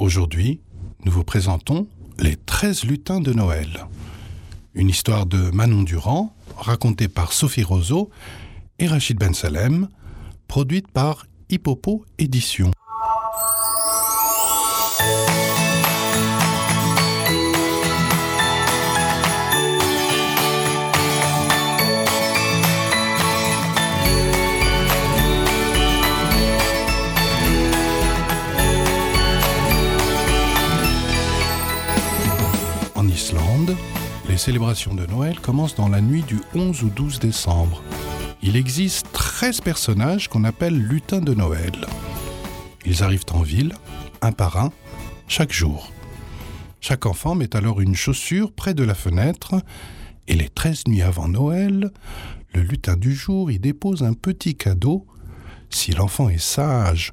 Aujourd'hui, 0.00 0.60
nous 1.04 1.12
vous 1.12 1.22
présentons 1.22 1.86
Les 2.18 2.34
13 2.34 2.84
lutins 2.84 3.20
de 3.20 3.32
Noël. 3.32 3.86
Une 4.74 4.88
histoire 4.88 5.24
de 5.24 5.50
Manon 5.52 5.82
Durand, 5.82 6.34
racontée 6.56 7.06
par 7.06 7.32
Sophie 7.32 7.62
Roseau 7.62 8.10
et 8.80 8.88
Rachid 8.88 9.16
Ben 9.16 9.32
Salem, 9.34 9.88
produite 10.48 10.90
par 10.90 11.26
Hippopo 11.48 12.04
Éditions. 12.18 12.72
Les 34.44 34.52
célébrations 34.52 34.94
de 34.94 35.06
Noël 35.06 35.40
commencent 35.40 35.74
dans 35.74 35.88
la 35.88 36.02
nuit 36.02 36.22
du 36.22 36.38
11 36.54 36.84
au 36.84 36.88
12 36.88 37.18
décembre. 37.18 37.82
Il 38.42 38.56
existe 38.56 39.06
13 39.12 39.62
personnages 39.62 40.28
qu'on 40.28 40.44
appelle 40.44 40.76
lutins 40.76 41.22
de 41.22 41.32
Noël. 41.32 41.72
Ils 42.84 43.02
arrivent 43.02 43.24
en 43.32 43.40
ville, 43.40 43.72
un 44.20 44.32
par 44.32 44.58
un, 44.58 44.70
chaque 45.28 45.52
jour. 45.52 45.90
Chaque 46.82 47.06
enfant 47.06 47.34
met 47.34 47.56
alors 47.56 47.80
une 47.80 47.94
chaussure 47.94 48.52
près 48.52 48.74
de 48.74 48.84
la 48.84 48.94
fenêtre 48.94 49.54
et 50.28 50.34
les 50.34 50.50
13 50.50 50.88
nuits 50.88 51.00
avant 51.00 51.28
Noël, 51.28 51.90
le 52.52 52.60
lutin 52.60 52.96
du 52.98 53.14
jour 53.14 53.50
y 53.50 53.58
dépose 53.58 54.02
un 54.02 54.12
petit 54.12 54.56
cadeau 54.56 55.06
si 55.70 55.92
l'enfant 55.92 56.28
est 56.28 56.36
sage 56.36 57.12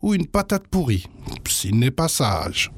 ou 0.00 0.14
une 0.14 0.26
patate 0.26 0.66
pourrie 0.66 1.08
s'il 1.46 1.78
n'est 1.78 1.90
pas 1.90 2.08
sage. 2.08 2.70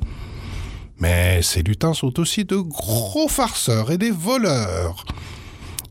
Mais 1.03 1.43
ces 1.43 1.65
lutins 1.65 1.95
sont 1.95 2.21
aussi 2.21 2.45
de 2.45 2.59
gros 2.59 3.27
farceurs 3.27 3.91
et 3.91 3.99
des 3.99 4.13
voleurs. 4.13 5.05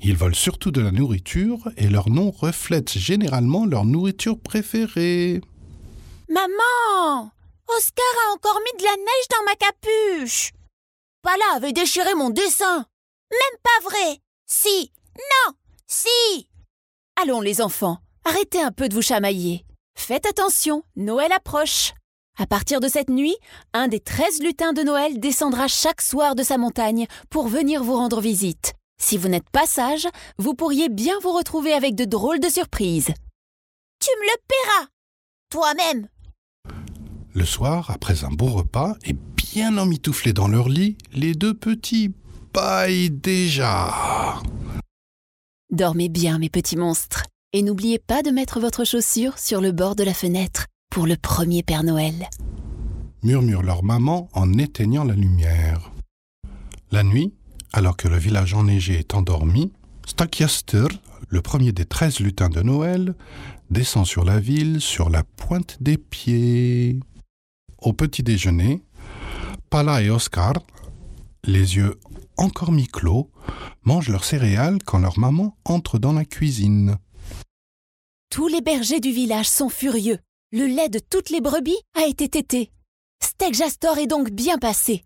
Ils 0.01 0.15
volent 0.15 0.33
surtout 0.33 0.71
de 0.71 0.79
la 0.79 0.91
nourriture 0.91 1.69
et 1.75 1.89
leur 1.89 2.09
nom 2.09 2.31
reflète 2.31 2.97
généralement 2.97 3.65
leur 3.65 3.83
nourriture 3.83 4.39
préférée. 4.39 5.41
Maman 6.29 7.29
Oscar 7.77 8.05
a 8.25 8.33
encore 8.35 8.57
mis 8.63 8.79
de 8.79 8.85
la 8.85 8.95
neige 8.95 9.27
dans 9.31 9.43
ma 9.43 9.55
capuche 9.55 10.53
Pala 11.21 11.57
avait 11.57 11.73
déchiré 11.73 12.15
mon 12.15 12.29
dessin 12.29 12.85
Même 13.31 13.59
pas 13.61 13.89
vrai 13.89 14.21
Si 14.45 14.93
Non 15.17 15.53
Si 15.87 16.47
Allons 17.21 17.41
les 17.41 17.59
enfants, 17.59 17.97
arrêtez 18.23 18.61
un 18.61 18.71
peu 18.71 18.87
de 18.87 18.93
vous 18.95 19.01
chamailler. 19.01 19.65
Faites 19.93 20.25
attention, 20.25 20.83
Noël 20.95 21.33
approche. 21.33 21.91
À 22.39 22.47
partir 22.47 22.79
de 22.79 22.87
cette 22.87 23.09
nuit, 23.09 23.35
un 23.73 23.87
des 23.87 23.99
treize 23.99 24.41
lutins 24.41 24.73
de 24.73 24.83
Noël 24.83 25.19
descendra 25.19 25.67
chaque 25.67 26.01
soir 26.01 26.33
de 26.33 26.43
sa 26.43 26.57
montagne 26.57 27.05
pour 27.29 27.47
venir 27.47 27.83
vous 27.83 27.95
rendre 27.95 28.21
visite. 28.21 28.73
Si 29.01 29.17
vous 29.17 29.27
n'êtes 29.27 29.49
pas 29.49 29.65
sage, 29.65 30.07
vous 30.37 30.53
pourriez 30.53 30.87
bien 30.87 31.15
vous 31.21 31.33
retrouver 31.33 31.73
avec 31.73 31.95
de 31.95 32.05
drôles 32.05 32.39
de 32.39 32.47
surprises. 32.47 33.13
Tu 33.99 34.09
me 34.19 34.25
le 34.25 34.37
paieras 34.47 34.87
Toi-même 35.49 36.07
Le 37.33 37.45
soir, 37.45 37.91
après 37.91 38.23
un 38.23 38.31
beau 38.31 38.47
repas 38.47 38.95
et 39.03 39.13
bien 39.13 39.77
emmitouflés 39.77 40.33
dans 40.33 40.47
leur 40.47 40.69
lit, 40.69 40.97
les 41.11 41.33
deux 41.33 41.53
petits 41.53 42.11
baillent 42.53 43.11
déjà. 43.11 44.41
Dormez 45.69 46.09
bien, 46.09 46.39
mes 46.39 46.49
petits 46.49 46.77
monstres, 46.77 47.23
et 47.53 47.61
n'oubliez 47.61 47.99
pas 47.99 48.23
de 48.23 48.31
mettre 48.31 48.59
votre 48.59 48.85
chaussure 48.85 49.37
sur 49.37 49.61
le 49.61 49.71
bord 49.71 49.95
de 49.95 50.03
la 50.03 50.13
fenêtre 50.13 50.67
pour 50.91 51.07
le 51.07 51.15
premier 51.15 51.63
Père 51.63 51.83
Noël. 51.83 52.29
murmure 53.23 53.63
leur 53.63 53.81
maman 53.81 54.27
en 54.33 54.57
éteignant 54.57 55.05
la 55.05 55.15
lumière. 55.15 55.89
La 56.91 57.03
nuit, 57.03 57.33
alors 57.71 57.95
que 57.95 58.09
le 58.09 58.17
village 58.17 58.53
enneigé 58.53 58.99
est 58.99 59.15
endormi, 59.15 59.71
Stakjaster, 60.05 60.87
le 61.29 61.41
premier 61.41 61.71
des 61.71 61.85
treize 61.85 62.19
lutins 62.19 62.49
de 62.49 62.61
Noël, 62.61 63.15
descend 63.69 64.05
sur 64.05 64.25
la 64.25 64.41
ville 64.41 64.81
sur 64.81 65.09
la 65.09 65.23
pointe 65.23 65.77
des 65.81 65.97
pieds. 65.97 66.99
Au 67.77 67.93
petit 67.93 68.21
déjeuner, 68.21 68.83
Pala 69.69 70.01
et 70.01 70.09
Oscar, 70.09 70.53
les 71.45 71.77
yeux 71.77 71.97
encore 72.35 72.73
mi-clos, 72.73 73.31
mangent 73.83 74.09
leurs 74.09 74.25
céréales 74.25 74.79
quand 74.85 74.99
leur 74.99 75.17
maman 75.17 75.55
entre 75.63 75.99
dans 75.99 76.11
la 76.11 76.25
cuisine. 76.25 76.97
Tous 78.29 78.49
les 78.49 78.61
bergers 78.61 78.99
du 78.99 79.11
village 79.11 79.47
sont 79.47 79.69
furieux. 79.69 80.19
Le 80.53 80.65
lait 80.65 80.89
de 80.89 80.99
toutes 80.99 81.29
les 81.29 81.39
brebis 81.39 81.79
a 81.95 82.05
été 82.07 82.27
tété. 82.27 82.73
Steak 83.23 83.53
Jastor 83.53 83.97
est 83.99 84.07
donc 84.07 84.31
bien 84.31 84.57
passé. 84.57 85.05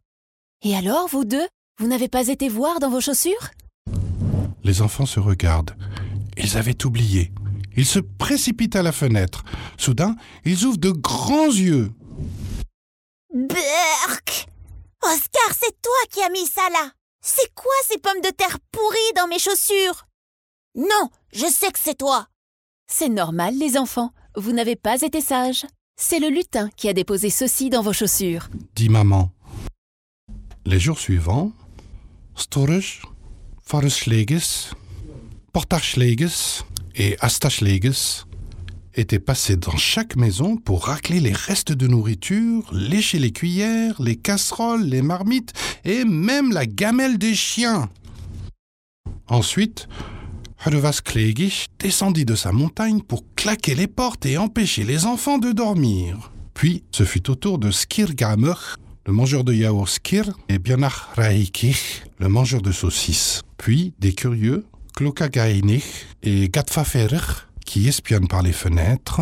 Et 0.64 0.76
alors, 0.76 1.08
vous 1.08 1.24
deux, 1.24 1.48
vous 1.78 1.86
n'avez 1.86 2.08
pas 2.08 2.30
été 2.30 2.50
voir 2.50 2.80
dans 2.80 2.90
vos 2.90 3.00
chaussures? 3.00 3.52
Les 4.64 4.82
enfants 4.82 5.06
se 5.06 5.20
regardent. 5.20 5.76
Ils 6.36 6.58
avaient 6.58 6.84
oublié. 6.84 7.32
Ils 7.78 7.86
se 7.86 8.00
précipitent 8.00 8.76
à 8.76 8.82
la 8.82 8.92
fenêtre. 8.92 9.44
Soudain, 9.78 10.16
ils 10.46 10.66
ouvrent 10.66 10.80
de 10.80 10.90
grands 10.90 11.46
yeux. 11.46 11.92
Berk 13.32 14.48
Oscar, 15.04 15.54
c'est 15.54 15.80
toi 15.80 15.94
qui 16.10 16.24
as 16.24 16.30
mis 16.30 16.48
ça 16.48 16.68
là 16.72 16.90
C'est 17.22 17.54
quoi 17.54 17.72
ces 17.88 18.00
pommes 18.00 18.22
de 18.24 18.32
terre 18.32 18.58
pourries 18.72 19.14
dans 19.16 19.28
mes 19.28 19.38
chaussures? 19.38 20.08
Non, 20.74 21.12
je 21.34 21.46
sais 21.46 21.72
que 21.72 21.78
c'est 21.80 22.00
toi 22.00 22.30
C'est 22.88 23.10
normal, 23.10 23.56
les 23.60 23.78
enfants. 23.78 24.12
Vous 24.38 24.52
n'avez 24.52 24.76
pas 24.76 25.02
été 25.02 25.22
sages. 25.22 25.66
C'est 25.98 26.20
le 26.20 26.28
lutin 26.28 26.70
qui 26.76 26.90
a 26.90 26.94
déposé 26.94 27.30
ceci 27.30 27.70
dans 27.70 27.82
vos 27.82 27.94
chaussures. 27.94 28.50
dit 28.76 28.90
maman. 28.90 29.32
Les 30.66 30.80
jours 30.80 31.00
suivants, 31.00 31.54
Storage, 32.36 33.02
Forestschläges, 33.64 34.72
Portachschläges 35.54 36.64
et 36.96 37.16
Astachschläges 37.22 38.26
étaient 38.94 39.20
passés 39.20 39.56
dans 39.56 39.78
chaque 39.78 40.18
maison 40.18 40.58
pour 40.58 40.88
racler 40.88 41.22
les 41.22 41.32
restes 41.32 41.72
de 41.72 41.88
nourriture, 41.88 42.70
lécher 42.74 43.20
les 43.20 43.32
cuillères, 43.32 44.02
les 44.02 44.18
casseroles, 44.18 44.84
les 44.84 45.02
marmites 45.02 45.54
et 45.86 46.04
même 46.04 46.52
la 46.52 46.66
gamelle 46.66 47.18
des 47.18 47.36
chiens. 47.36 47.90
Ensuite, 49.28 49.88
Hrvasklegis 50.66 51.68
descendit 51.78 52.26
de 52.26 52.34
sa 52.34 52.52
montagne 52.52 53.02
pour 53.02 53.24
claquer 53.36 53.76
les 53.76 53.86
portes 53.86 54.26
et 54.26 54.40
empêcher 54.40 54.84
les 54.84 55.06
enfants 55.06 55.38
de 55.38 55.52
dormir. 55.52 56.32
Puis, 56.56 56.84
ce 56.92 57.04
fut 57.04 57.30
au 57.30 57.36
tour 57.36 57.60
de 57.60 57.70
Skirgamer, 57.70 58.56
le 59.06 59.14
mangeur 59.14 59.44
de 59.44 59.54
yaourt 59.54 59.88
Skir, 59.88 60.32
et 60.50 60.58
Björnar 60.58 61.12
Raikich, 61.16 62.04
le 62.18 62.30
mangeur 62.30 62.64
de 62.64 62.72
saucisses. 62.72 63.44
Puis, 63.58 63.94
des 64.00 64.14
curieux, 64.14 64.66
Klokagainich 64.96 66.08
et 66.24 66.50
Gatfaferer, 66.50 67.46
qui 67.64 67.88
espionnent 67.88 68.28
par 68.28 68.42
les 68.42 68.54
fenêtres, 68.54 69.22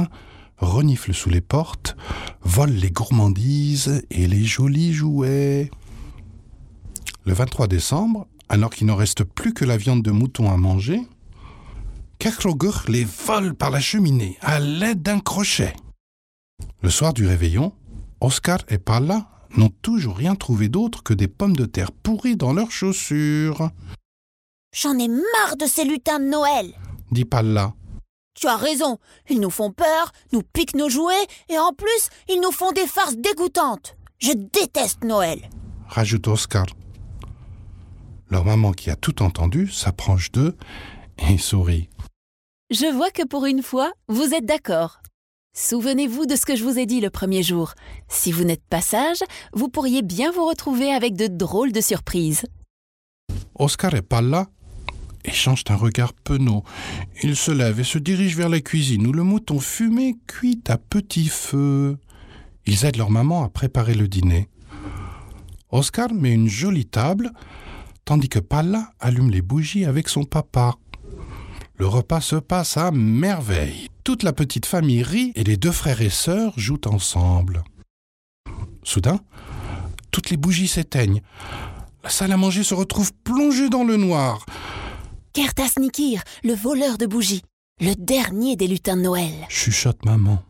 reniflent 0.59 1.13
sous 1.13 1.29
les 1.29 1.41
portes, 1.41 1.97
volent 2.41 2.79
les 2.79 2.91
gourmandises 2.91 4.05
et 4.11 4.27
les 4.27 4.45
jolis 4.45 4.93
jouets. 4.93 5.69
Le 7.25 7.33
23 7.33 7.67
décembre, 7.67 8.27
alors 8.47 8.69
qu'il 8.69 8.87
n'en 8.87 8.95
reste 8.95 9.25
plus 9.25 9.53
que 9.53 9.65
la 9.65 9.75
viande 9.75 10.03
de 10.03 10.11
mouton 10.11 10.49
à 10.49 10.55
manger, 10.55 11.01
Kerkroger 12.19 12.71
les 12.87 13.03
vole 13.03 13.53
par 13.53 13.69
la 13.69 13.79
cheminée 13.79 14.37
à 14.41 14.59
l'aide 14.59 15.01
d'un 15.01 15.19
crochet. 15.19 15.73
Le 16.81 16.89
soir 16.89 17.13
du 17.13 17.27
réveillon, 17.27 17.73
Oscar 18.21 18.59
et 18.69 18.77
Palla 18.77 19.27
n'ont 19.57 19.71
toujours 19.81 20.17
rien 20.17 20.35
trouvé 20.35 20.69
d'autre 20.69 21.03
que 21.03 21.13
des 21.13 21.27
pommes 21.27 21.55
de 21.55 21.65
terre 21.65 21.91
pourries 21.91 22.37
dans 22.37 22.53
leurs 22.53 22.71
chaussures, 22.71 23.69
J'en 24.75 24.97
ai 24.97 25.07
marre 25.07 25.55
de 25.59 25.67
ces 25.67 25.83
lutins 25.83 26.19
de 26.19 26.25
Noël 26.25 26.73
dit 27.13 27.25
Palla. 27.25 27.73
Tu 28.35 28.47
as 28.47 28.57
raison, 28.57 28.97
ils 29.29 29.39
nous 29.39 29.51
font 29.51 29.71
peur, 29.71 30.11
nous 30.33 30.41
piquent 30.41 30.75
nos 30.75 30.89
jouets, 30.89 31.27
et 31.49 31.59
en 31.59 31.71
plus, 31.71 32.09
ils 32.27 32.41
nous 32.41 32.51
font 32.51 32.71
des 32.71 32.87
farces 32.87 33.15
dégoûtantes. 33.15 33.95
Je 34.17 34.31
déteste 34.31 35.03
Noël. 35.03 35.49
rajoute 35.87 36.27
Oscar. 36.27 36.65
Leur 38.29 38.43
maman, 38.43 38.71
qui 38.71 38.89
a 38.89 38.95
tout 38.95 39.21
entendu, 39.21 39.69
s'approche 39.69 40.31
d'eux 40.31 40.57
et 41.29 41.37
sourit. 41.37 41.89
Je 42.73 42.91
vois 42.91 43.11
que 43.11 43.23
pour 43.23 43.45
une 43.45 43.61
fois, 43.61 43.93
vous 44.07 44.33
êtes 44.33 44.47
d'accord. 44.47 44.99
Souvenez-vous 45.55 46.25
de 46.25 46.35
ce 46.35 46.43
que 46.43 46.55
je 46.55 46.63
vous 46.63 46.79
ai 46.79 46.87
dit 46.87 47.01
le 47.01 47.11
premier 47.11 47.43
jour. 47.43 47.75
Si 48.07 48.31
vous 48.31 48.45
n'êtes 48.45 48.65
pas 48.67 48.81
sage, 48.81 49.19
vous 49.53 49.69
pourriez 49.69 50.01
bien 50.01 50.31
vous 50.31 50.43
retrouver 50.43 50.91
avec 50.91 51.15
de 51.15 51.27
drôles 51.27 51.71
de 51.71 51.81
surprises. 51.81 52.45
Oscar 53.53 53.93
et 53.93 54.01
Palla 54.01 54.47
échangent 55.23 55.65
un 55.69 55.75
regard 55.75 56.13
penaud. 56.13 56.63
Ils 57.21 57.35
se 57.35 57.51
lèvent 57.51 57.79
et 57.79 57.83
se 57.83 57.99
dirigent 57.99 58.37
vers 58.37 58.49
la 58.49 58.59
cuisine 58.59 59.05
où 59.05 59.13
le 59.13 59.21
mouton 59.21 59.59
fumé 59.59 60.15
cuit 60.25 60.63
à 60.67 60.79
petit 60.79 61.27
feu. 61.27 61.99
Ils 62.65 62.85
aident 62.85 62.97
leur 62.97 63.11
maman 63.11 63.43
à 63.43 63.49
préparer 63.49 63.93
le 63.93 64.07
dîner. 64.07 64.49
Oscar 65.69 66.11
met 66.11 66.31
une 66.31 66.49
jolie 66.49 66.87
table, 66.87 67.33
tandis 68.03 68.29
que 68.29 68.39
Palla 68.39 68.93
allume 68.99 69.29
les 69.29 69.43
bougies 69.43 69.85
avec 69.85 70.09
son 70.09 70.23
papa. 70.23 70.73
Le 71.83 71.89
repas 71.89 72.21
se 72.21 72.37
passe 72.37 72.77
à 72.77 72.91
merveille. 72.91 73.89
Toute 74.05 74.23
la 74.23 74.31
petite 74.31 74.65
famille 74.65 75.03
rit 75.03 75.33
et 75.35 75.43
les 75.43 75.57
deux 75.57 75.73
frères 75.73 76.01
et 76.01 76.09
sœurs 76.09 76.53
jouent 76.55 76.79
ensemble. 76.85 77.61
Soudain, 78.83 79.19
toutes 80.09 80.29
les 80.29 80.37
bougies 80.37 80.69
s'éteignent. 80.69 81.21
La 82.01 82.09
salle 82.09 82.31
à 82.31 82.37
manger 82.37 82.63
se 82.63 82.73
retrouve 82.73 83.11
plongée 83.25 83.67
dans 83.67 83.83
le 83.83 83.97
noir. 83.97 84.45
Kertas 85.33 85.73
Nikir, 85.77 86.23
le 86.45 86.53
voleur 86.53 86.97
de 86.97 87.05
bougies, 87.05 87.43
le 87.81 87.95
dernier 87.95 88.55
des 88.55 88.69
lutins 88.69 88.95
de 88.95 89.01
Noël. 89.01 89.33
Chuchote 89.49 90.05
maman. 90.05 90.41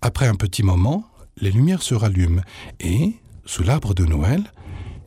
Après 0.00 0.26
un 0.26 0.36
petit 0.36 0.62
moment, 0.62 1.04
les 1.36 1.50
lumières 1.50 1.82
se 1.82 1.94
rallument 1.94 2.40
et, 2.80 3.12
sous 3.44 3.62
l'arbre 3.62 3.92
de 3.92 4.06
Noël, 4.06 4.50